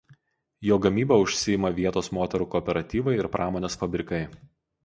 Jo 0.69 0.77
gamyba 0.85 1.17
užsiima 1.25 1.71
vietos 1.81 2.11
moterų 2.19 2.47
kooperatyvai 2.57 3.15
ir 3.23 3.31
pramonės 3.37 3.81
fabrikai. 3.83 4.25